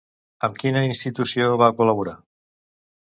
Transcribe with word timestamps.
Amb 0.45 0.55
quina 0.61 0.81
institució 0.87 1.49
va 1.63 1.67
col·laborar? 1.83 2.17